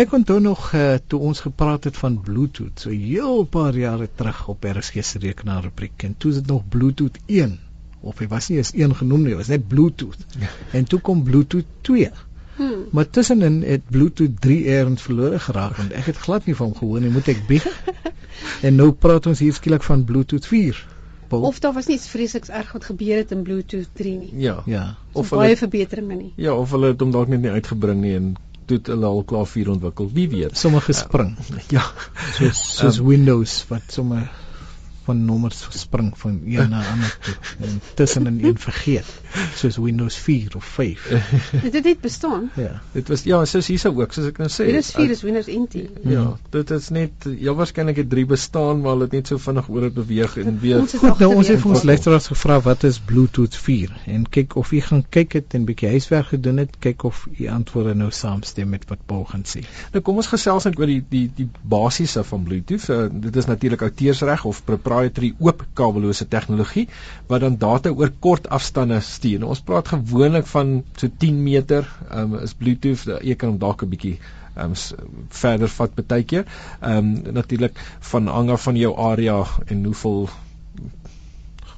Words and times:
Ek 0.00 0.12
onthou 0.16 0.38
nog 0.40 0.70
uh, 0.72 0.94
toe 1.06 1.18
ons 1.20 1.40
gepraat 1.44 1.84
het 1.84 1.96
van 2.00 2.14
Bluetooth 2.24 2.80
so 2.80 2.90
heel 2.90 3.42
paar 3.44 3.76
jare 3.76 4.06
terug 4.16 4.38
op 4.48 4.64
RSG 4.64 5.02
se 5.04 5.18
rekenaarrubriek 5.20 6.06
en 6.08 6.14
toe 6.16 6.30
is 6.30 6.38
dit 6.38 6.46
nog 6.46 6.62
Bluetooth 6.72 7.18
1 7.26 7.58
of 8.00 8.22
hy 8.22 8.28
was 8.30 8.48
nie 8.48 8.56
eens 8.62 8.70
1 8.72 8.94
genoem 8.96 9.26
nie, 9.28 9.34
was 9.36 9.50
net 9.52 9.66
Bluetooth. 9.68 10.24
en 10.78 10.88
toe 10.88 11.00
kom 11.04 11.20
Bluetooth 11.26 11.68
2. 11.90 12.08
Hmm. 12.56 12.86
Maar 12.96 13.10
tussenin 13.10 13.60
het 13.62 13.84
Bluetooth 13.92 14.40
3 14.40 14.58
erns 14.78 15.04
verlore 15.04 15.42
geraak 15.50 15.76
want 15.82 15.92
ek 15.92 16.08
het 16.14 16.24
glad 16.24 16.48
nie 16.48 16.56
van 16.56 16.72
hom 16.72 16.80
gehoor 16.80 17.04
nie, 17.04 17.12
moet 17.12 17.28
ek 17.36 17.44
bieg. 17.50 17.68
en 18.66 18.80
nou 18.80 18.92
praat 19.04 19.28
ons 19.28 19.44
hier 19.44 19.52
skielik 19.52 19.84
van 19.84 20.08
Bluetooth 20.08 20.48
4. 20.48 20.80
Paul. 21.28 21.44
Of 21.46 21.60
daar 21.60 21.76
was 21.76 21.92
iets 21.92 22.08
vreesliks 22.08 22.48
erg 22.48 22.72
wat 22.72 22.88
gebeur 22.88 23.20
het 23.20 23.36
in 23.36 23.44
Bluetooth 23.44 23.92
3 24.00 24.16
nie. 24.16 24.32
Ja. 24.48 24.62
Ja. 24.64 24.94
Of 25.12 25.36
baie 25.36 25.60
verbeteringe 25.60 26.16
nie. 26.16 26.32
Ja, 26.40 26.56
of 26.56 26.72
hulle 26.72 26.94
het 26.94 27.04
hom 27.04 27.12
dalk 27.12 27.28
net 27.28 27.44
nie 27.44 27.52
uitgebring 27.52 28.00
nie 28.00 28.16
en 28.16 28.38
toe 28.70 28.94
hulle 28.94 29.08
al 29.10 29.24
klaar 29.32 29.48
4 29.50 29.72
ontwikkel. 29.74 30.10
Wie 30.14 30.28
weet. 30.30 30.58
Sommige 30.58 30.94
spring. 30.96 31.34
Uh, 31.50 31.64
ja. 31.76 31.84
Soos 32.36 32.62
soos 32.76 33.00
um, 33.02 33.10
Windows 33.10 33.56
wat 33.68 33.98
sommer 33.98 34.30
van 35.10 35.24
nommers 35.26 35.66
spring 35.74 36.12
van 36.18 36.40
een 36.46 36.70
na 36.70 36.82
ander 36.92 37.16
toe 37.26 37.34
en 37.66 37.80
tussenin 37.98 38.38
een 38.44 38.58
vergeet 38.58 39.10
soos 39.54 39.76
Windows 39.78 40.16
4 40.16 40.56
of 40.56 40.64
5. 40.64 41.06
dit 41.76 41.84
het 41.84 42.00
bestaan. 42.00 42.50
Ja, 42.56 42.80
dit 42.92 43.08
was 43.08 43.22
ja, 43.22 43.44
soos 43.44 43.68
hierse 43.70 43.92
ook 43.94 44.14
soos 44.14 44.30
ek 44.30 44.40
nou 44.42 44.48
sê. 44.50 44.66
Windows 44.66 44.90
4 44.96 45.14
is 45.14 45.22
Windows 45.26 45.50
NT. 45.50 45.84
Ja, 46.10 46.24
dit 46.54 46.72
is 46.76 46.88
net 46.94 47.26
ja 47.38 47.54
waarskynlik 47.54 48.00
het 48.02 48.10
3 48.10 48.26
bestaan 48.30 48.82
maar 48.84 48.98
dit 49.04 49.18
net 49.18 49.30
so 49.30 49.38
vinnig 49.42 49.68
oor 49.70 49.86
het 49.88 49.94
beweeg 49.94 50.36
en 50.40 50.58
weer 50.62 50.82
Goed, 50.90 51.22
nou 51.22 51.30
ons 51.34 51.50
het 51.50 51.60
vir 51.62 51.74
ons 51.74 51.84
luisteraars 51.86 52.30
gevra 52.32 52.58
wat 52.64 52.84
is 52.88 52.98
Bluetooth 53.10 53.56
4 53.56 53.94
en 54.14 54.26
kyk 54.38 54.56
of 54.60 54.72
jy 54.74 54.82
gaan 54.88 55.04
kyk 55.14 55.38
het 55.38 55.54
en 55.58 55.66
bietjie 55.68 55.92
huiswerk 55.94 56.30
gedoen 56.34 56.62
het, 56.64 56.78
kyk 56.82 57.04
of 57.08 57.22
u 57.38 57.48
antwoorde 57.50 57.94
nou 57.98 58.10
saamstem 58.14 58.70
met 58.74 58.86
wat 58.90 59.02
Paul 59.10 59.24
gaan 59.30 59.46
sê. 59.48 59.62
Nou 59.94 60.02
kom 60.06 60.20
ons 60.22 60.30
gesels 60.30 60.66
net 60.68 60.78
oor 60.78 60.90
die 60.90 61.02
die 61.10 61.26
die 61.36 61.48
basiese 61.62 62.24
van 62.26 62.44
Bluetooth. 62.46 62.88
Uh, 62.90 63.06
dit 63.28 63.36
is 63.36 63.48
natuurlik 63.48 63.82
outeursreg 63.86 64.44
of 64.48 64.64
proprietary 64.64 64.99
oop 65.40 65.64
kabellose 65.74 66.26
tegnologie 66.28 66.88
wat 67.28 67.40
dan 67.40 67.56
data 67.56 67.90
oor 67.90 68.12
kort 68.18 68.48
afstande 68.48 69.00
stuur. 69.00 69.38
Nou, 69.40 69.48
ons 69.54 69.62
praat 69.64 69.88
gewoonlik 69.88 70.46
van 70.46 70.84
so 70.96 71.08
10 71.24 71.42
meter, 71.42 71.88
um, 72.10 72.38
is 72.42 72.54
Bluetooth, 72.54 73.06
jy 73.22 73.34
kan 73.34 73.50
hom 73.50 73.58
dalk 73.58 73.82
'n 73.82 73.90
bietjie 73.94 74.18
um, 74.56 74.74
verder 75.28 75.68
vat 75.68 75.98
baie 76.06 76.24
keer. 76.24 76.44
Ehm 76.80 76.96
um, 76.98 77.34
natuurlik 77.40 77.80
van 78.12 78.26
hang 78.26 78.50
af 78.50 78.62
van 78.62 78.76
jou 78.76 78.94
area 78.96 79.44
en 79.66 79.84
hoeveel 79.84 80.28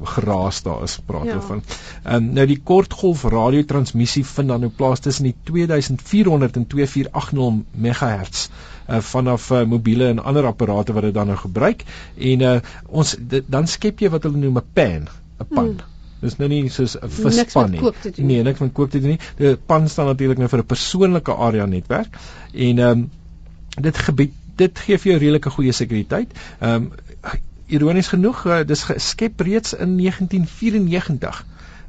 geraas 0.04 0.62
daar 0.62 0.82
is 0.82 0.98
praat 1.06 1.30
ja. 1.30 1.40
van. 1.40 1.62
Ehm 2.02 2.14
um, 2.14 2.32
nou 2.38 2.46
die 2.46 2.60
kortgolf 2.64 3.24
radiotransmissie 3.24 4.24
vind 4.26 4.48
dan 4.48 4.60
nou 4.60 4.70
plaas 4.76 5.00
tussen 5.00 5.24
die 5.24 5.34
2400 5.44 6.56
en 6.56 6.66
2480 6.66 7.64
MHz 7.74 8.48
uh, 8.88 9.00
vanaf 9.00 9.50
uh, 9.50 9.64
mobiele 9.64 10.08
en 10.08 10.22
ander 10.22 10.46
apparate 10.46 10.92
wat 10.92 11.02
dit 11.02 11.14
dan 11.14 11.26
nou 11.26 11.38
gebruik 11.38 11.84
en 12.18 12.40
uh, 12.40 12.58
ons 12.88 13.16
dit, 13.18 13.44
dan 13.46 13.66
skep 13.66 14.00
jy 14.00 14.10
wat 14.12 14.28
hulle 14.28 14.38
noem 14.42 14.58
'n 14.58 14.68
pan, 14.72 15.08
'n 15.40 15.48
pan. 15.54 15.72
Hmm. 15.72 15.90
Dis 16.22 16.36
nou 16.38 16.48
nie 16.48 16.68
soos 16.70 16.96
'n 16.96 17.08
vispan 17.10 17.70
nie. 17.70 17.80
Nee, 18.16 18.42
niks 18.42 18.60
met 18.60 18.72
kook 18.72 18.90
te 18.90 19.00
doen 19.00 19.16
nie. 19.16 19.22
Die 19.38 19.56
pan 19.56 19.88
staan 19.88 20.06
natuurlik 20.06 20.38
nou 20.38 20.48
vir 20.48 20.62
'n 20.62 20.66
persoonlike 20.66 21.32
area 21.32 21.66
netwerk 21.66 22.18
en 22.52 22.78
ehm 22.78 22.90
um, 22.90 23.10
dit 23.80 23.98
gebied 23.98 24.32
dit 24.56 24.78
gee 24.78 24.98
vir 24.98 25.12
jou 25.12 25.18
redelike 25.18 25.50
goeie 25.50 25.72
sekuriteit. 25.72 26.32
Ehm 26.60 26.74
um, 26.74 26.92
ironies 27.72 28.08
genoeg, 28.12 28.44
uh, 28.46 28.60
dis 28.66 28.84
geskep 28.88 29.40
reeds 29.40 29.74
in 29.74 29.96
1994 29.96 31.42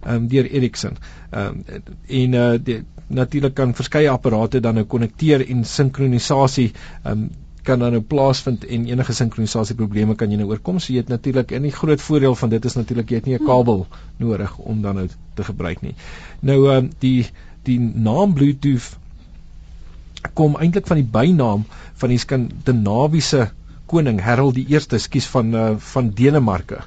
ehm 0.04 0.16
um, 0.16 0.28
deur 0.28 0.50
Ericsson. 0.50 0.98
Ehm 1.32 1.64
um, 1.68 1.86
en 2.08 2.34
uh, 2.34 2.50
die 2.64 2.84
natuurlik 3.08 3.54
kan 3.54 3.76
verskeie 3.76 4.10
apparate 4.10 4.60
dan 4.60 4.76
nou 4.80 4.86
konnekteer 4.86 5.48
en 5.48 5.64
sinkronisasie 5.66 6.72
ehm 6.74 7.12
um, 7.12 7.30
kan 7.64 7.80
dan 7.80 7.94
nou 7.96 8.02
plaasvind 8.02 8.66
en 8.66 8.88
enige 8.92 9.14
sinkronisasie 9.16 9.76
probleme 9.80 10.16
kan 10.20 10.32
jy 10.32 10.38
nou 10.42 10.50
oorkom. 10.50 10.80
So 10.84 10.92
jy 10.92 11.00
het 11.00 11.12
natuurlik 11.14 11.54
in 11.56 11.64
die 11.64 11.72
groot 11.72 12.02
voordeel 12.02 12.36
van 12.36 12.52
dit 12.52 12.66
is 12.66 12.76
natuurlik 12.76 13.12
jy 13.12 13.22
het 13.22 13.30
nie 13.30 13.38
'n 13.38 13.46
kabel 13.46 13.86
nodig 14.18 14.58
om 14.58 14.82
dan 14.82 14.96
nou 14.96 15.08
te 15.36 15.44
gebruik 15.44 15.82
nie. 15.82 15.96
Nou 16.42 16.58
ehm 16.68 16.84
um, 16.84 16.92
die 17.00 17.26
die 17.64 17.80
naam 17.80 18.34
Bluetooth 18.34 18.98
kom 20.34 20.56
eintlik 20.56 20.88
van 20.88 20.98
die 20.98 21.10
bynaam 21.12 21.66
van 21.94 22.10
die 22.10 22.18
skandinawiese 22.18 23.52
koning 23.86 24.22
Harold 24.22 24.56
die 24.56 24.68
1ste 24.70 25.00
skuis 25.00 25.28
van 25.34 25.54
uh, 25.56 25.72
van 25.94 26.14
Denemarke 26.16 26.84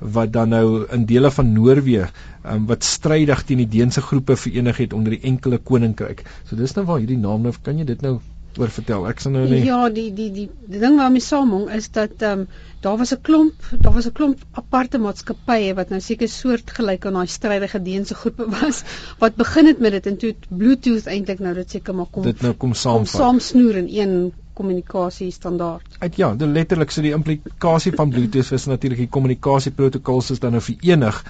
wat 0.00 0.32
dan 0.32 0.48
nou 0.48 0.86
in 0.96 1.04
dele 1.04 1.30
van 1.30 1.52
Noorwe 1.52 2.08
um, 2.44 2.66
wat 2.66 2.84
strydig 2.84 3.44
teen 3.44 3.60
die 3.64 3.68
Deense 3.68 4.00
groepe 4.00 4.36
verenig 4.36 4.76
het 4.80 4.92
onder 4.96 5.16
die 5.16 5.24
enkele 5.28 5.58
koninkryk. 5.58 6.24
So 6.48 6.56
dis 6.56 6.74
nou 6.76 6.86
waar 6.88 7.02
hierdie 7.02 7.20
naam 7.20 7.44
nou 7.44 7.52
kan 7.62 7.78
jy 7.78 7.84
dit 7.84 8.02
nou 8.02 8.18
oor 8.58 8.72
vertel. 8.74 9.04
Ek 9.06 9.20
sal 9.22 9.34
nou 9.36 9.44
nie 9.46 9.60
Ja, 9.66 9.84
die 9.92 10.08
die 10.16 10.30
die 10.34 10.48
die 10.72 10.80
ding 10.82 10.96
waarmee 10.98 11.22
saamhang 11.22 11.68
is 11.76 11.90
dat 11.94 12.24
ehm 12.24 12.40
um, 12.40 12.48
daar 12.80 12.96
was 12.98 13.12
'n 13.12 13.20
klomp, 13.22 13.54
daar 13.78 13.92
was 13.92 14.08
'n 14.08 14.16
klomp 14.16 14.40
aparte 14.62 14.98
maatskappye 14.98 15.74
wat 15.74 15.90
nou 15.90 16.00
seker 16.00 16.28
soortgelyk 16.28 17.06
aan 17.06 17.20
daai 17.20 17.26
strydige 17.26 17.82
Deense 17.82 18.14
groepe 18.14 18.48
was 18.56 18.82
wat 19.18 19.36
begin 19.36 19.66
het 19.66 19.78
met 19.78 19.92
dit 19.92 20.06
en 20.06 20.16
toe 20.16 20.34
Bluetooth 20.48 21.06
eintlik 21.06 21.38
nou 21.38 21.54
dit 21.54 21.70
seker 21.70 21.94
maar 21.94 22.10
kom 22.10 22.22
dit 22.22 22.42
nou 22.42 22.54
kom 22.54 22.74
saam 22.74 23.06
saam 23.06 23.40
snoer 23.40 23.76
in 23.84 23.88
een 24.00 24.32
kommunikasie 24.60 25.30
standaard. 25.32 25.96
Uit 25.98 26.16
ja, 26.20 26.30
dit 26.36 26.48
letterlik 26.48 26.92
so 26.92 27.04
die 27.04 27.14
implikasie 27.16 27.92
van 27.96 28.12
Bluetooth 28.12 28.52
is 28.56 28.66
natuurlik 28.68 29.00
die 29.06 29.10
kommunikasieprotokols 29.16 30.34
is 30.34 30.42
dan 30.42 30.56
nou 30.56 30.62
verenig 30.64 31.20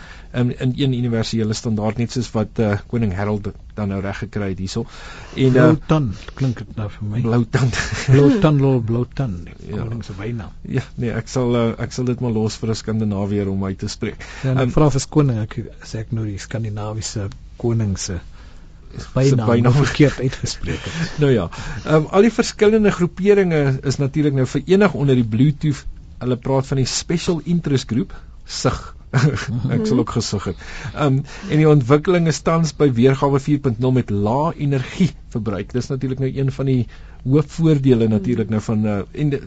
in 0.41 0.51
in 0.59 0.73
een 0.77 0.97
universele 0.99 1.55
standaard 1.55 2.01
net 2.03 2.15
soos 2.15 2.31
wat 2.35 2.59
uh, 2.59 2.73
koning 2.91 3.15
Harold 3.15 3.53
dan 3.79 3.93
nou 3.95 4.01
reg 4.03 4.19
gekry 4.25 4.51
het 4.53 4.63
hierso. 4.63 4.87
En 5.37 5.59
uh, 5.63 5.69
tan 5.87 6.11
klink 6.35 6.65
dit 6.65 6.75
nou 6.77 6.89
vir 6.97 7.07
my. 7.13 7.23
Blou 7.27 7.45
tan 8.43 8.59
lo 8.61 8.73
blou 8.81 9.05
tan. 9.15 9.37
Koning 9.71 10.03
se 10.05 10.17
bynaam. 10.19 10.57
Ja, 10.63 10.83
nee, 10.97 11.15
ek 11.15 11.31
sal 11.31 11.55
uh, 11.55 11.69
ek 11.79 11.95
sal 11.95 12.11
dit 12.11 12.21
maar 12.21 12.35
los 12.35 12.59
vir 12.61 12.75
'n 12.75 12.81
Skandinawier 12.83 13.49
om 13.53 13.65
uit 13.65 13.79
te 13.79 13.89
spreek. 13.89 14.27
Ja, 14.43 14.57
um, 14.59 14.75
vra 14.75 14.91
vir 14.91 15.07
koning 15.09 15.39
ek 15.47 15.57
sê 15.87 16.03
ek 16.05 16.13
nou 16.17 16.27
die 16.27 16.39
Skandinawiese 16.39 17.29
koning 17.61 17.97
se 17.99 18.19
byna 19.15 19.47
byna 19.47 19.73
verkeerd 19.73 20.21
uitgespreek 20.21 20.84
het. 20.84 21.12
nou 21.23 21.33
ja, 21.33 21.49
um, 21.87 22.06
al 22.11 22.27
die 22.27 22.33
verskillende 22.33 22.91
groeperinge 22.91 23.78
is 23.83 23.97
natuurlik 24.03 24.34
nou 24.34 24.47
verenig 24.47 24.95
onder 24.95 25.15
die 25.15 25.27
Bluetooth. 25.27 25.84
Hulle 26.21 26.37
praat 26.37 26.67
van 26.69 26.77
die 26.83 26.89
Special 26.89 27.41
Interest 27.45 27.89
Group, 27.89 28.12
SIG. 28.45 28.81
ek 29.75 29.89
sal 29.89 29.99
ook 29.99 30.12
gesug 30.15 30.45
het. 30.53 30.59
Ehm 30.95 31.06
um, 31.06 31.23
en 31.51 31.59
die 31.59 31.69
ontwikkeling 31.69 32.28
is 32.31 32.43
tans 32.47 32.75
by 32.77 32.93
weergawe 32.95 33.41
4.0 33.43 33.95
met 33.97 34.11
lae 34.11 34.53
energie 34.56 35.11
verbruik. 35.34 35.72
Dis 35.72 35.91
natuurlik 35.91 36.22
nou 36.22 36.31
een 36.31 36.53
van 36.55 36.71
die 36.71 36.84
hoofvoordele 37.25 38.09
natuurlik 38.09 38.51
nou 38.51 38.61
van 38.65 38.85
uh, 38.87 38.99
en 39.13 39.31
de, 39.35 39.41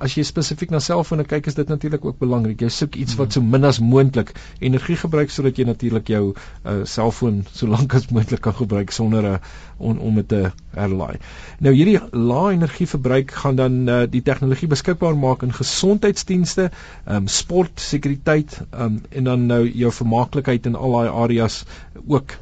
as 0.00 0.16
jy 0.16 0.24
spesifiek 0.26 0.70
na 0.72 0.80
selfone 0.80 1.26
kyk 1.28 1.50
is 1.50 1.58
dit 1.58 1.68
natuurlik 1.68 2.04
ook 2.04 2.18
belangrik. 2.18 2.60
Jy 2.64 2.70
soek 2.72 2.96
iets 2.96 3.18
wat 3.20 3.36
so 3.36 3.44
min 3.44 3.68
as 3.68 3.80
moontlik 3.84 4.34
energie 4.60 4.96
gebruik 4.96 5.30
sodat 5.30 5.58
jy 5.58 5.68
natuurlik 5.68 6.08
jou 6.08 6.22
uh, 6.32 6.82
selfoon 6.84 7.44
so 7.52 7.68
lank 7.68 7.94
as 7.94 8.08
moontlik 8.10 8.42
kan 8.44 8.56
gebruik 8.56 8.94
sonder 8.94 9.22
'n 9.22 9.34
uh, 9.36 9.38
on, 9.78 9.98
om 9.98 10.14
dit 10.14 10.28
te 10.28 10.40
herlaai. 10.74 11.18
Nou 11.64 11.74
hierdie 11.74 11.98
lae 12.12 12.54
energieverbruik 12.56 13.30
gaan 13.42 13.56
dan 13.56 13.78
uh, 13.88 14.00
die 14.10 14.22
tegnologie 14.22 14.68
beskikbaar 14.68 15.16
maak 15.16 15.44
in 15.46 15.54
gesondheidsdienste, 15.54 16.70
um, 17.06 17.28
sport, 17.28 17.80
sekuriteit 17.80 18.60
um, 18.72 19.00
en 19.10 19.24
dan 19.24 19.46
nou 19.46 19.62
jou 19.68 19.92
vermaaklikheid 19.92 20.66
in 20.66 20.76
al 20.76 20.98
daai 20.98 21.08
areas 21.24 21.64
ook 22.06 22.38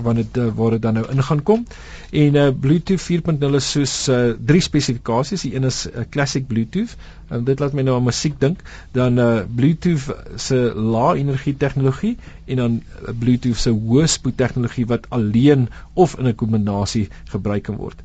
want 0.00 0.16
dit 0.16 0.36
uh, 0.36 0.48
waar 0.54 0.70
dit 0.70 0.82
dan 0.82 0.94
nou 0.94 1.06
ingaan 1.10 1.42
kom. 1.42 1.66
En 2.10 2.34
uh 2.34 2.48
Bluetooth 2.60 3.02
4.0 3.02 3.56
is 3.58 3.70
soos 3.70 4.08
uh 4.08 4.32
drie 4.44 4.60
spesifikasies. 4.60 5.44
Die 5.44 5.54
een 5.54 5.64
is 5.64 5.86
'n 5.86 5.98
uh, 5.98 6.04
classic 6.10 6.46
Bluetooth. 6.46 6.96
En 7.28 7.44
dit 7.44 7.58
laat 7.58 7.72
my 7.72 7.82
nou 7.82 7.96
aan 7.96 8.04
musiek 8.04 8.40
dink. 8.40 8.60
Dan 8.92 9.18
uh 9.18 9.42
Bluetooth 9.54 10.14
se 10.36 10.72
lae 10.74 11.18
energie 11.18 11.56
tegnologie 11.56 12.16
en 12.44 12.56
dan 12.56 12.82
uh, 13.02 13.14
Bluetooth 13.18 13.56
se 13.56 13.70
hoë 13.70 14.06
spoed 14.06 14.36
tegnologie 14.36 14.86
wat 14.86 15.06
alleen 15.08 15.68
of 15.92 16.18
in 16.18 16.26
'n 16.26 16.34
kombinasie 16.34 17.08
gebruik 17.24 17.62
kan 17.62 17.76
word. 17.76 18.00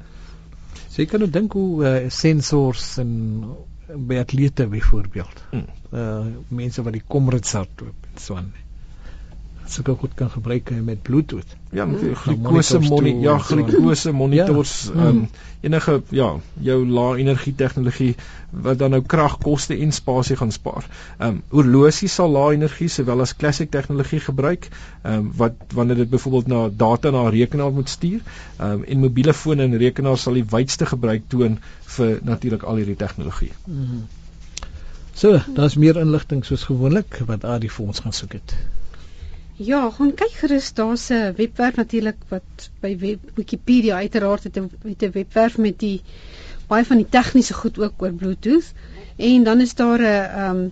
So 0.90 1.02
jy 1.02 1.08
kan 1.08 1.20
nou 1.20 1.32
dink 1.32 1.54
hoe 1.54 1.84
uh, 1.84 2.10
sensors 2.10 2.98
en 2.98 3.44
by 3.96 4.16
atlete 4.16 4.68
byvoorbeeld. 4.68 5.44
Mm. 5.52 5.66
Uh 5.92 6.26
mense 6.48 6.84
wat 6.84 6.94
die 6.94 7.04
komrits 7.08 7.52
hart 7.52 7.82
oop 7.82 7.96
en 8.14 8.22
so 8.22 8.36
aan 8.36 8.52
sulke 9.72 9.96
goed 10.00 10.14
kan 10.16 10.30
gebruik 10.30 10.70
met 10.84 11.02
Bluetooth. 11.02 11.56
Ja, 11.72 11.86
met 11.86 12.02
mm. 12.02 12.16
glikose 12.16 12.80
monitor, 12.80 13.22
ja, 13.22 13.38
glikose 13.38 14.12
monitors, 14.12 14.92
ja. 14.94 15.08
um, 15.08 15.28
enige 15.62 16.02
ja, 16.10 16.30
jou 16.54 16.78
lae 16.88 17.18
energie 17.18 17.56
tegnologie 17.56 18.16
wat 18.52 18.80
dan 18.80 18.96
nou 18.96 19.02
kragkoste 19.02 19.76
en 19.76 19.92
spasie 19.92 20.38
gaan 20.40 20.52
spaar. 20.52 20.86
Ehm 21.18 21.30
um, 21.30 21.42
horlosie 21.50 22.10
sal 22.10 22.32
lae 22.32 22.54
energie 22.56 22.88
sowel 22.88 23.22
as 23.26 23.36
classic 23.36 23.72
tegnologie 23.72 24.20
gebruik, 24.20 24.70
ehm 25.02 25.14
um, 25.14 25.32
wat 25.42 25.76
wanneer 25.76 26.04
dit 26.04 26.10
byvoorbeeld 26.10 26.48
na 26.48 26.62
data 26.86 27.12
na 27.12 27.26
'n 27.28 27.36
rekenaar 27.36 27.72
moet 27.72 27.90
stuur, 27.90 28.22
ehm 28.58 28.72
um, 28.72 28.84
en 28.84 29.00
mobiele 29.00 29.34
fone 29.34 29.64
en 29.64 29.78
rekenaars 29.78 30.22
sal 30.22 30.34
die 30.34 30.48
wydste 30.50 30.86
gebruik 30.86 31.28
toon 31.28 31.60
vir 31.98 32.20
natuurlik 32.24 32.64
al 32.64 32.76
hierdie 32.76 32.96
tegnologie. 32.96 33.52
Mm. 33.66 34.08
So, 35.18 35.40
daar's 35.54 35.76
meer 35.76 35.98
inligting 35.98 36.46
soos 36.46 36.64
gewoonlik 36.64 37.22
wat 37.26 37.44
Adie 37.44 37.72
vir 37.72 37.86
ons 37.86 38.00
gaan 38.00 38.14
soek 38.14 38.36
het. 38.38 38.54
Ja, 39.58 39.90
gaan 39.90 40.14
kyk 40.14 40.34
gerus, 40.38 40.74
daar's 40.74 41.10
'n 41.10 41.34
webwerf 41.36 41.76
natuurlik 41.76 42.16
wat 42.30 42.70
by 42.80 42.98
web, 42.98 43.20
Wikipedia 43.36 43.96
uiteraard 43.96 44.44
het 44.44 44.58
'n 44.58 44.72
met 44.84 45.04
'n 45.04 45.12
webwerf 45.12 45.58
met 45.58 45.80
die 45.80 46.02
baie 46.68 46.86
van 46.86 46.98
die 46.98 47.10
tegniese 47.10 47.54
goed 47.54 47.80
ook 47.80 48.02
oor 48.02 48.12
Bluetooth 48.12 48.74
en 49.16 49.44
dan 49.44 49.62
is 49.62 49.76
daar 49.76 50.00
'n 50.00 50.04
ehm 50.04 50.56
um, 50.56 50.72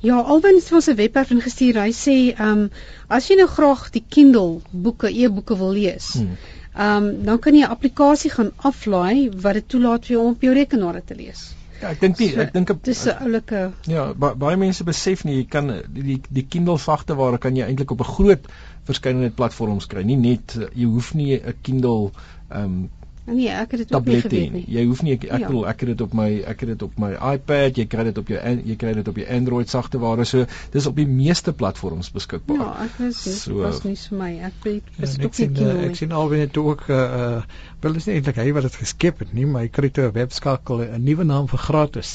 Ja, 0.02 0.18
alwen 0.18 0.58
het 0.58 0.66
vir 0.66 0.76
ons 0.80 0.90
'n 0.90 0.98
webwerf 0.98 1.32
ingestuur. 1.32 1.78
Hy 1.78 1.92
sê 1.94 2.16
ehm 2.34 2.48
um, 2.50 2.70
as 3.08 3.28
jy 3.30 3.36
nou 3.38 3.48
graag 3.48 3.90
die 3.94 4.04
Kindle 4.10 4.62
boeke, 4.72 5.12
e-boeke 5.14 5.58
wil 5.58 5.74
lees, 5.78 6.14
hmm. 6.18 6.38
ehm 6.74 7.06
um, 7.06 7.24
dan 7.26 7.40
kan 7.40 7.54
jy 7.54 7.62
'n 7.62 7.74
applikasie 7.76 8.32
gaan 8.32 8.52
aflaai 8.58 9.30
wat 9.44 9.54
dit 9.54 9.68
toelaat 9.68 10.06
vir 10.06 10.16
jou 10.16 10.24
om 10.26 10.32
op 10.32 10.42
jou 10.42 10.54
rekenaar 10.54 11.02
te 11.06 11.16
lees. 11.16 11.52
Ja, 11.82 11.90
ek 11.90 12.00
dink 12.00 12.20
nie, 12.20 12.30
so, 12.30 12.40
ek 12.40 12.54
dink 12.54 12.72
dis 12.84 13.06
'n 13.06 13.18
oulike 13.26 13.62
Ja, 13.90 14.14
ba 14.14 14.34
baie 14.34 14.58
mense 14.58 14.84
besef 14.84 15.24
nie 15.26 15.36
jy 15.36 15.46
kan 15.50 15.68
die 15.68 16.04
die, 16.04 16.22
die 16.30 16.46
Kindle 16.46 16.78
sagte 16.78 17.18
ware 17.18 17.38
kan 17.38 17.56
jy 17.56 17.66
eintlik 17.66 17.92
op 17.92 18.02
'n 18.02 18.14
groot 18.16 18.48
verskeidenheid 18.86 19.36
platforms 19.36 19.86
kry. 19.86 20.04
Nie 20.04 20.18
net 20.18 20.58
jy 20.74 20.86
hoef 20.86 21.14
nie 21.14 21.36
'n 21.38 21.54
Kindle 21.62 22.12
ehm 22.50 22.64
um, 22.66 22.90
Nee, 23.32 23.50
ek 23.50 23.74
het 23.76 23.84
dit 23.84 23.94
ook 23.96 24.06
nie 24.06 24.22
geweet 24.22 24.54
nie. 24.54 24.64
Jy 24.68 24.86
hoef 24.90 25.02
nie 25.06 25.14
ek 25.16 25.26
ek 25.28 25.44
ja. 25.44 25.50
bedoel 25.50 25.68
ek 25.72 25.84
het 25.84 25.92
dit 25.94 26.04
op 26.06 26.16
my 26.18 26.28
ek 26.54 26.64
het 26.64 26.72
dit 26.74 26.86
op 26.88 26.98
my 27.02 27.12
iPad, 27.16 27.80
jy 27.80 27.86
kry 27.92 28.06
dit 28.10 28.22
op 28.22 28.32
jou 28.34 28.42
jy 28.72 28.78
kry 28.84 28.94
dit 28.98 29.12
op 29.12 29.20
jou 29.22 29.28
Android 29.38 29.72
sagteware. 29.72 30.26
So 30.28 30.48
dis 30.74 30.90
op 30.90 31.00
die 31.00 31.08
meeste 31.10 31.54
platforms 31.58 32.12
beskikbaar. 32.16 32.64
Ja, 32.64 32.72
ek 32.88 32.98
weet 33.02 33.22
dit 33.24 33.38
so, 33.38 33.62
was 33.64 33.84
nie 33.88 33.96
vir 34.00 34.20
my. 34.24 34.32
Ek 34.52 34.66
weet 34.68 34.92
ja, 34.98 35.12
ek 35.30 35.40
sien 35.40 35.62
uh, 35.62 35.78
ek 35.90 36.00
sien 36.00 36.16
alweer 36.16 36.46
net 36.46 36.58
ook 36.62 36.88
uh, 36.90 37.04
uh 37.22 37.70
wel 37.82 37.96
is 37.98 38.06
nie 38.06 38.20
eintlik 38.20 38.38
hy 38.38 38.52
wat 38.54 38.68
dit 38.68 38.76
geskep 38.78 39.24
het 39.24 39.32
nie, 39.34 39.48
maar 39.50 39.66
hy 39.66 39.72
kry 39.74 39.90
toe 39.90 40.10
'n 40.10 40.18
webskakel 40.20 40.84
'n 40.86 41.02
nuwe 41.04 41.26
naam 41.26 41.48
vir 41.50 41.64
gratis. 41.70 42.12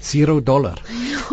0 0.00 0.42
dollar. 0.42 0.78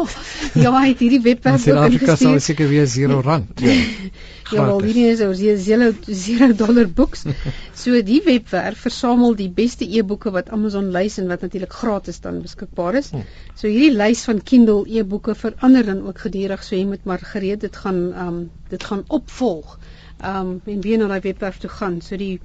ja, 0.64 0.72
hy 0.74 0.88
het 0.90 1.02
hierdie 1.04 1.22
webwerf 1.22 1.68
ook 1.68 1.92
ingestuur. 1.92 2.08
Dit 2.08 2.22
sal 2.22 2.40
seker 2.40 2.70
weer 2.70 2.88
0 3.08 3.22
rand. 3.22 3.60
Ja. 3.62 3.76
ja, 4.52 4.66
wel 4.66 4.82
hierdie 4.82 5.06
is 5.12 5.22
oor 5.22 5.36
0 5.36 5.94
0 6.40 6.56
dollar 6.56 6.90
boeks. 6.90 7.26
So 7.86 8.02
die 8.02 8.22
webwerf 8.26 8.80
versamel 8.88 9.36
die 9.38 9.50
beste 9.50 9.86
e-boeke 9.86 10.32
wat 10.34 10.50
Amazon 10.56 10.90
lys 10.96 11.20
en 11.22 11.28
wat 11.30 11.44
natuurlik 11.46 11.74
gratis 11.74 12.22
dan 12.24 12.42
beskikbaar 12.42 12.98
is. 13.02 13.12
Hm. 13.14 13.26
So 13.54 13.68
hierdie 13.68 13.94
lys 13.94 14.24
van 14.26 14.42
Kindle 14.44 14.86
e-boeke 14.90 15.36
verander 15.36 15.86
dan 15.86 16.02
ook 16.08 16.24
gedurig, 16.26 16.64
so 16.64 16.76
jy 16.76 16.86
moet 16.90 17.06
maar 17.06 17.22
gereed 17.22 17.62
dit 17.68 17.82
gaan 17.84 18.02
ehm 18.14 18.28
um, 18.28 18.40
dit 18.70 18.84
gaan 18.84 19.04
opvolg. 19.08 19.78
Ehm 20.22 20.56
um, 20.56 20.62
en 20.66 20.82
weer 20.82 20.98
na 20.98 21.12
daai 21.14 21.22
webwerf 21.22 21.62
toe 21.62 21.70
gaan. 21.70 22.02
So 22.02 22.18
die 22.18 22.40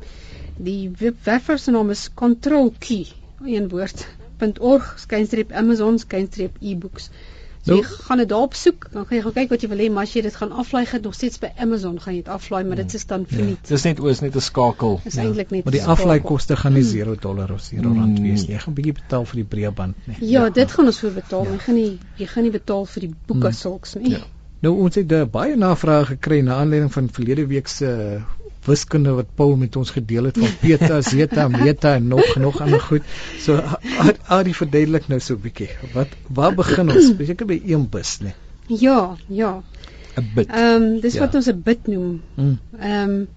die 0.61 0.91
webwerf 0.99 1.49
se 1.59 1.71
naam 1.73 1.91
is 1.91 2.11
Control 2.15 2.75
Key, 2.79 3.07
een 3.47 3.69
woord 3.69 4.07
.org 4.41 4.95
skynstreep 5.05 5.53
Amazon 5.53 5.99
skynstreep 5.99 6.57
e-books. 6.61 7.11
So 7.61 7.77
jy 7.77 7.83
gaan 7.85 8.23
dit 8.23 8.29
daarop 8.29 8.55
soek, 8.57 8.87
dan 8.93 9.05
gaan 9.05 9.19
jy 9.19 9.23
gaan 9.27 9.35
kyk 9.37 9.51
wat 9.53 9.65
jy 9.65 9.69
wil 9.69 9.81
hê, 9.83 9.89
maar 9.93 10.07
as 10.09 10.15
jy 10.17 10.23
dit 10.25 10.37
gaan 10.37 10.53
aflaai 10.63 10.87
gaan 10.89 11.03
nog 11.05 11.17
steeds 11.17 11.41
by 11.43 11.51
Amazon 11.61 11.99
gaan 12.01 12.15
jy 12.15 12.23
dit 12.23 12.31
aflaai, 12.33 12.63
maar 12.65 12.81
dit 12.81 12.95
is 12.97 13.05
dan 13.11 13.27
vir 13.29 13.43
nie. 13.51 13.57
Ja, 13.59 13.69
dis 13.69 13.85
net 13.85 14.01
oos 14.01 14.23
net 14.25 14.37
'n 14.37 14.45
skakel. 14.47 14.97
Dis 15.05 15.19
ja. 15.19 15.27
eintlik 15.27 15.53
net. 15.53 15.65
Maar 15.65 15.77
die 15.77 15.85
aflaai 15.85 16.21
koste 16.25 16.57
gaan 16.57 16.73
nie 16.73 16.85
0 16.89 17.21
dollar 17.21 17.53
of 17.53 17.69
0 17.73 17.85
rand 17.85 18.19
mm. 18.19 18.25
wees 18.25 18.47
nie. 18.47 18.55
Jy 18.55 18.63
gaan 18.65 18.73
'n 18.73 18.79
bietjie 18.81 18.97
betaal 19.03 19.29
vir 19.33 19.43
die 19.43 19.49
breëband 19.55 20.07
nie. 20.07 20.17
Ja, 20.21 20.45
ja, 20.45 20.51
dit 20.51 20.73
gaan 20.73 20.87
ons 20.87 21.01
vir 21.05 21.13
betaal. 21.13 21.45
Ja. 21.45 21.53
Jy 21.53 21.59
gaan 21.67 21.75
nie 21.75 21.99
jy 22.17 22.27
gaan 22.27 22.43
nie 22.49 22.55
betaal 22.57 22.87
vir 22.87 23.01
die 23.01 23.15
boeke 23.27 23.49
mm. 23.49 23.59
sulks 23.61 23.95
nie. 23.95 24.17
Ja. 24.17 24.25
Nou 24.61 24.75
ons 24.81 24.95
het 24.95 25.13
baie 25.33 25.57
navrae 25.57 26.05
gekry 26.15 26.41
na 26.41 26.57
aanleiding 26.61 26.93
van 26.93 27.13
verlede 27.13 27.47
week 27.47 27.69
se 27.69 28.21
wiskunde 28.67 29.15
wat 29.17 29.35
Paul 29.35 29.57
met 29.57 29.77
ons 29.77 29.91
gedeel 29.91 30.25
het 30.31 30.39
van 30.39 30.57
peta, 30.61 31.01
zeta, 31.13 31.49
meta 31.49 31.95
en 31.95 32.09
nog 32.09 32.37
nog 32.37 32.61
ander 32.61 32.81
goed. 32.81 33.03
So 33.39 33.63
Adi 34.27 34.55
verduidelik 34.55 35.09
nou 35.09 35.21
so 35.21 35.35
'n 35.35 35.41
bietjie. 35.41 35.71
Wat 35.93 36.09
waar 36.29 36.55
begin 36.55 36.91
ons? 36.91 37.13
Seker 37.19 37.47
by 37.47 37.61
een 37.65 37.89
bus, 37.89 38.19
né? 38.21 38.35
Ja, 38.67 39.17
ja. 39.27 39.63
'n 40.17 40.31
bit. 40.35 40.49
Ehm 40.49 40.83
um, 40.83 41.01
dis 41.01 41.15
ja. 41.15 41.21
wat 41.21 41.35
ons 41.35 41.47
'n 41.47 41.63
bit 41.65 41.87
noem. 41.87 42.21
Hmm. 42.35 42.59
Ehm 42.79 43.11
um, 43.11 43.29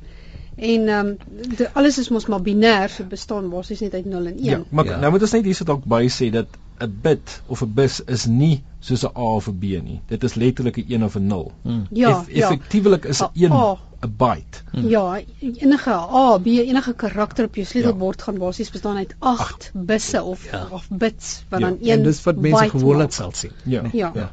en 0.55 0.87
ehm 0.87 1.07
um, 1.07 1.67
alles 1.73 1.97
is 1.97 2.09
mos 2.09 2.25
maar 2.25 2.41
binêr, 2.41 2.89
so 2.89 3.03
bestaan 3.03 3.49
basies 3.49 3.79
net 3.79 3.93
uit 3.93 4.05
0 4.05 4.25
en 4.25 4.37
1. 4.37 4.43
Ja, 4.43 4.61
maar 4.69 4.85
ja. 4.85 4.99
nou 4.99 5.11
moet 5.11 5.21
ons 5.21 5.31
net 5.31 5.43
hierso 5.43 5.65
dalk 5.65 5.85
by 5.85 6.07
sê 6.09 6.29
dat 6.29 6.47
'n 6.83 6.99
bit 7.01 7.41
of 7.47 7.61
'n 7.61 7.73
bus 7.73 8.01
is 8.05 8.25
nie 8.25 8.63
soos 8.79 9.03
'n 9.03 9.11
A 9.15 9.27
of 9.35 9.47
'n 9.47 9.57
B 9.59 9.63
nie. 9.63 10.01
Dit 10.07 10.23
is 10.23 10.35
letterlik 10.35 10.77
'n 10.77 10.85
1 10.87 11.03
of 11.03 11.15
'n 11.15 11.27
0. 11.27 11.51
Hmm. 11.61 11.85
Ja, 11.91 12.09
Eff 12.09 12.31
ja. 12.31 12.43
Effektiewelik 12.43 13.05
is 13.05 13.21
'n 13.21 13.29
1 13.33 13.51
'n 13.51 14.13
byte. 14.17 14.61
Hmm. 14.71 14.89
Ja, 14.89 15.21
enige 15.39 15.91
A, 15.91 16.37
B, 16.37 16.45
enige 16.45 16.93
karakter 16.93 17.45
op 17.45 17.55
jou 17.55 17.65
sleutelbord 17.65 18.17
ja. 18.19 18.23
gaan 18.23 18.37
basies 18.37 18.71
bestaan 18.71 18.97
uit 18.97 19.15
8 19.19 19.71
busse 19.73 20.23
of 20.23 20.51
ja. 20.51 20.67
of 20.71 20.87
bits 20.89 21.43
wat 21.49 21.59
ja. 21.59 21.67
dan 21.67 21.77
een 21.81 21.89
En 21.89 22.03
dis 22.03 22.23
wat 22.23 22.35
mense 22.35 22.69
gewoonlik 22.69 23.11
sal 23.11 23.31
sien. 23.31 23.51
Ja. 23.63 23.81
Nee? 23.81 23.91
ja. 23.93 24.11
ja. 24.15 24.31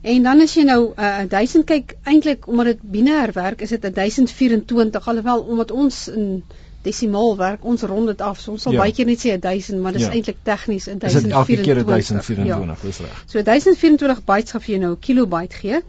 En 0.00 0.22
dan 0.22 0.40
as 0.40 0.54
jy 0.54 0.62
nou 0.62 0.92
'n 0.96 1.00
uh, 1.00 1.28
1000 1.28 1.64
kyk 1.64 1.96
eintlik 2.02 2.46
omdat 2.46 2.66
dit 2.66 2.78
binêr 2.82 3.32
werk, 3.32 3.60
is 3.60 3.68
dit 3.68 3.94
1024 3.94 5.08
alhoewel 5.08 5.40
omdat 5.40 5.70
ons 5.70 6.08
in 6.08 6.44
desimaal 6.82 7.36
werk, 7.36 7.64
ons 7.64 7.82
rond 7.82 8.06
dit 8.06 8.20
af. 8.20 8.40
So 8.40 8.52
ons 8.52 8.62
sal 8.62 8.72
ja. 8.72 8.78
baie 8.78 8.92
keer 8.92 9.06
net 9.06 9.18
sê 9.18 9.38
1000, 9.38 9.80
maar 9.82 9.92
dis 9.92 10.06
ja. 10.06 10.12
eintlik 10.14 10.36
tegnies 10.42 10.84
1024. 10.84 11.22
Dis 11.22 11.32
elke 11.32 11.62
keer 11.62 11.84
1024, 11.84 12.46
ja. 12.46 12.76
dis 12.82 12.98
reg. 12.98 13.22
So 13.26 13.42
1024 13.42 14.24
bytes 14.24 14.50
gaan 14.54 14.64
vir 14.66 14.74
jou 14.74 14.80
nou 14.84 14.92
'n 14.92 15.00
kilobyte 15.00 15.54
gee. 15.54 15.82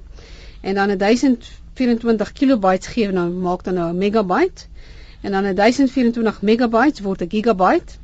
En 0.62 0.76
dan 0.76 0.98
1000 0.98 1.50
1024 1.80 2.34
kilobytes 2.34 2.88
gee 2.88 3.12
nou 3.12 3.30
maak 3.30 3.64
dan 3.64 3.74
nou 3.74 3.90
'n 3.94 3.98
megabyte 3.98 4.68
en 5.22 5.32
dan 5.32 5.56
1024 5.56 6.42
megabytes 6.42 7.00
word 7.00 7.22
'n 7.22 7.30
gigabyte 7.30 7.98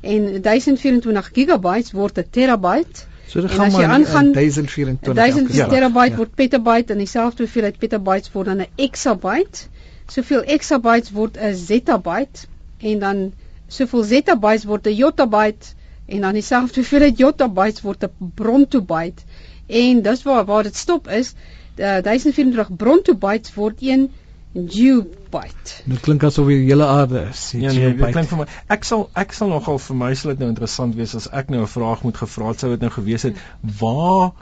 en 0.00 0.40
1024 0.42 1.30
gigabytes 1.32 1.92
word 1.92 2.18
'n 2.18 2.26
terabyte. 2.30 3.08
So 3.26 3.40
dit 3.40 3.50
gaan 3.50 3.72
maar 3.72 3.84
aangaan 3.84 4.32
1024 4.32 5.14
1000 5.14 5.54
ja, 5.54 5.66
terabyte 5.66 6.10
ja. 6.10 6.16
word 6.16 6.34
petabyte 6.34 6.92
en 6.92 6.98
dieselfde 6.98 7.42
hoeveelheid 7.42 7.78
petabytes 7.78 8.32
word 8.32 8.46
dan 8.46 8.56
'n 8.56 8.66
exabyte. 8.74 9.68
Soveel 10.10 10.42
exabytes 10.56 11.12
word 11.14 11.38
'n 11.38 11.54
zettabyte 11.54 12.46
en 12.78 12.98
dan 12.98 13.32
soveel 13.68 14.02
zettabytes 14.02 14.64
word 14.64 14.86
'n 14.86 14.96
yottabyte 15.02 15.74
en 16.06 16.20
dan 16.20 16.32
dieselfde 16.32 16.80
hoeveelheid 16.80 17.18
yottabytes 17.18 17.80
word 17.86 18.04
'n 18.04 18.32
brontobyte. 18.34 19.22
En 19.66 20.02
dis 20.02 20.22
waar 20.22 20.44
waar 20.44 20.62
dit 20.62 20.76
stop 20.76 21.08
is 21.08 21.34
uh, 21.76 22.02
1024 22.02 22.76
brontobytes 22.76 23.54
word 23.54 23.80
1 23.80 24.10
geobyte. 24.54 25.82
Dit 25.84 26.00
klink 26.02 26.24
asof 26.26 26.48
die 26.50 26.58
hele 26.64 26.86
aarde 26.86 27.28
is. 27.30 27.50
Ja, 27.54 27.70
nee, 27.72 27.94
dit 27.94 28.10
klink 28.10 28.30
vir 28.32 28.42
my. 28.42 28.46
Ek 28.74 28.84
sal 28.84 29.06
ek 29.18 29.34
sal 29.36 29.52
nogal 29.52 29.78
vir 29.78 29.98
my 30.02 30.10
sal 30.18 30.32
dit 30.34 30.42
nou 30.42 30.50
interessant 30.50 30.96
wees 30.98 31.14
as 31.14 31.28
ek 31.30 31.52
nou 31.54 31.62
'n 31.62 31.70
vraag 31.70 32.02
moet 32.02 32.18
gevra 32.18 32.50
het 32.50 32.64
sou 32.64 32.70
dit 32.74 32.80
nou 32.80 32.90
gewees 32.90 33.22
het 33.28 33.38
waar 33.78 34.32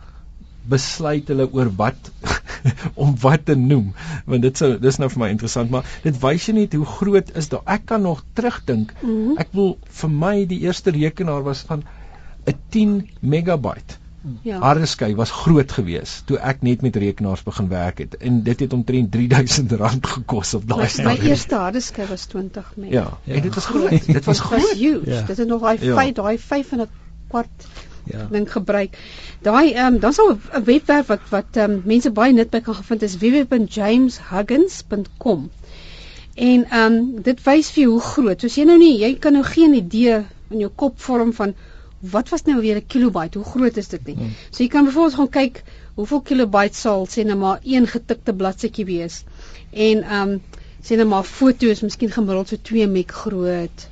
besluit 0.69 1.29
hulle 1.29 1.49
oor 1.53 1.69
wat 1.77 2.11
om 3.03 3.15
wat 3.21 3.45
te 3.45 3.57
noem 3.57 3.93
want 4.25 4.43
dit 4.43 4.57
sou 4.57 4.73
dis 4.79 4.99
nou 5.03 5.11
vir 5.15 5.25
my 5.25 5.31
interessant 5.35 5.71
maar 5.71 5.87
dit 6.03 6.21
wys 6.25 6.49
jy 6.49 6.57
net 6.61 6.77
hoe 6.79 6.91
groot 6.99 7.31
is 7.43 7.49
daar 7.55 7.65
ek 7.79 7.87
kan 7.93 8.03
nog 8.03 8.25
terugdink 8.33 8.93
mm 9.01 9.09
-hmm. 9.09 9.39
ek 9.39 9.49
wil 9.53 9.79
vir 10.01 10.11
my 10.11 10.35
die 10.47 10.61
eerste 10.67 10.91
rekenaar 10.91 11.43
was 11.43 11.65
van 11.71 11.85
'n 12.47 12.59
10 12.71 13.09
megabyte 13.21 13.99
Ja. 14.43 14.59
Hardesky 14.59 15.15
was 15.15 15.31
groot 15.31 15.73
geweest 15.73 16.27
toe 16.27 16.39
ek 16.39 16.63
net 16.67 16.83
met 16.83 16.97
rekenaars 16.97 17.43
begin 17.47 17.69
werk 17.71 17.99
het 18.03 18.17
en 18.17 18.43
dit 18.43 18.61
het 18.61 18.73
omtrent 18.73 19.17
R3000 19.17 20.09
gekos 20.13 20.55
op 20.59 20.67
daai 20.69 20.89
stadium. 20.89 21.23
My 21.23 21.31
eerste 21.31 21.55
hardesky 21.55 22.07
was 22.09 22.27
20 22.27 22.73
meg. 22.77 22.91
Ja, 22.91 23.07
ja. 23.25 23.35
en 23.35 23.43
dit 23.43 23.55
was 23.55 23.67
groot. 23.67 24.07
dit 24.07 24.25
was 24.25 24.41
groot. 24.41 24.75
Ja. 24.79 25.23
Dit 25.27 25.37
het 25.37 25.49
nog 25.49 25.63
daai 25.63 25.79
ja. 25.81 25.95
5 25.95 26.13
daai 26.15 26.39
5 26.39 26.73
en 26.73 26.81
'n 26.81 26.89
kwart 27.29 27.69
ja. 28.11 28.27
ding 28.31 28.53
gebruik. 28.53 28.99
Daai 29.43 29.73
ehm 29.73 29.95
um, 29.95 30.01
dan 30.01 30.13
sal 30.13 30.33
'n 30.33 30.41
webwerf 30.65 31.07
wat 31.07 31.21
wat 31.31 31.57
ehm 31.57 31.71
um, 31.71 31.83
mense 31.85 32.11
baie 32.11 32.33
nut 32.33 32.51
by 32.51 32.61
kan 32.61 32.75
gevind 32.75 33.03
is 33.03 33.19
www.jameshuggins.com. 33.19 35.51
En 36.35 36.71
ehm 36.71 36.93
um, 36.93 37.23
dit 37.23 37.43
wys 37.45 37.71
vir 37.75 37.83
jou 37.83 37.93
hoe 37.93 38.01
groot. 38.13 38.41
Soos 38.41 38.57
jy 38.57 38.65
nou 38.65 38.79
nie, 38.79 38.99
jy 39.01 39.19
kan 39.19 39.33
nou 39.33 39.45
geen 39.45 39.75
idee 39.75 40.25
in 40.51 40.59
jou 40.65 40.73
kop 40.75 41.01
vorm 41.01 41.33
van 41.33 41.55
wat 42.01 42.29
was 42.29 42.43
nou 42.47 42.61
weer 42.61 42.77
'n 42.77 42.87
kilobyte? 42.87 43.39
Hoe 43.39 43.51
groot 43.53 43.77
is 43.77 43.89
dit 43.89 44.07
nie? 44.07 44.15
Hmm. 44.15 44.31
So 44.51 44.63
jy 44.63 44.69
kan 44.69 44.85
byvoorbeeld 44.85 45.15
gaan 45.15 45.29
kyk 45.29 45.65
hoeveel 45.95 46.21
kilobyte 46.21 46.75
sal 46.75 47.07
sê 47.07 47.25
net 47.25 47.39
maar 47.39 47.61
een 47.65 47.87
getikte 47.87 48.35
bladsytjie 48.35 48.85
wees. 48.85 49.25
En 49.71 50.03
ehm 50.03 50.29
um, 50.29 50.43
sê 50.83 50.97
net 50.97 51.07
maar 51.07 51.25
foto's 51.25 51.81
miskien 51.81 52.11
gemiddeld 52.11 52.49
so 52.49 52.57
2 52.63 52.87
meg 52.87 53.11
groot 53.11 53.89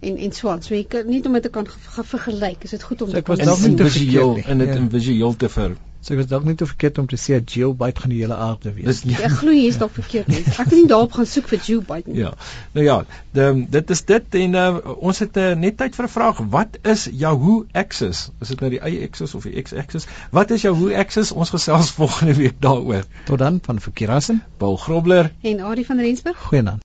en 0.00 0.16
en 0.16 0.32
so 0.32 0.48
aan. 0.48 0.62
So 0.62 0.74
jy 0.74 0.84
kan 0.84 1.06
nie 1.06 1.24
om 1.26 1.32
dit 1.32 1.42
te 1.42 1.50
kan 1.50 1.66
vergelyk. 2.04 2.64
Is 2.64 2.70
dit 2.70 2.82
goed 2.82 3.02
om 3.02 3.10
so, 3.10 3.14
te 3.14 3.22
kan 3.22 3.56
sien 3.56 3.78
visueel 3.78 4.36
in 4.46 4.58
dit 4.58 4.68
ja. 4.68 4.74
in 4.74 4.90
visueel 4.90 5.36
te 5.36 5.48
ver 5.48 5.76
So 6.06 6.14
ek 6.14 6.20
was 6.20 6.28
dalk 6.30 6.44
nie 6.46 6.54
te 6.54 6.66
verkeerd 6.70 7.00
om 7.02 7.06
te 7.10 7.16
sê 7.18 7.40
geobyte 7.42 8.04
gaan 8.04 8.12
die 8.14 8.20
hele 8.20 8.36
aarde 8.38 8.70
wees. 8.76 9.00
Dis 9.02 9.22
ek 9.26 9.40
glo 9.40 9.50
jy 9.50 9.64
is 9.72 9.78
dalk 9.80 9.96
verkeerd 9.96 10.28
nie. 10.30 10.44
Ek 10.52 10.60
het 10.60 10.76
nie 10.76 10.84
daarop 10.92 11.16
gaan 11.18 11.26
soek 11.26 11.50
vir 11.50 11.58
geobyte 11.64 12.12
nie. 12.12 12.20
Ja. 12.20 12.30
Nou 12.76 12.84
ja, 12.86 12.96
de, 13.34 13.48
dit 13.74 13.90
is 13.96 14.04
dit 14.12 14.38
en 14.42 14.54
uh, 14.60 14.94
ons 15.10 15.24
het 15.24 15.42
uh, 15.42 15.48
net 15.58 15.80
tyd 15.82 15.98
vir 15.98 16.06
'n 16.06 16.14
vraag. 16.14 16.44
Wat 16.54 16.78
is 16.94 17.08
Yahoo 17.10 17.66
Access? 17.74 18.30
Is 18.38 18.54
dit 18.54 18.62
nou 18.62 18.70
die 18.76 18.78
y 18.78 19.02
axis 19.08 19.34
of 19.34 19.50
die 19.50 19.58
x 19.58 19.74
axis? 19.74 20.06
Wat 20.30 20.54
is 20.54 20.62
Yahoo 20.62 20.94
Access? 20.94 21.34
Ons 21.34 21.50
gesels 21.50 21.90
volgende 21.98 22.38
week 22.38 22.62
daaroor. 22.62 23.02
Tot 23.26 23.42
dan 23.42 23.58
van 23.62 23.82
Verkeerassen, 23.82 24.44
Paul 24.62 24.76
Grobler 24.76 25.32
en 25.42 25.60
Adie 25.60 25.86
van 25.86 25.98
Rensburg. 25.98 26.38
Goeienaand. 26.38 26.84